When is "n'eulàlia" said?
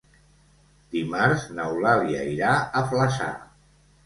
1.59-2.25